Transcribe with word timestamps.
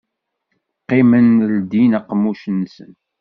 Qqimen 0.81 1.27
ldin 1.55 1.91
aqemmuc-nsen. 1.99 2.91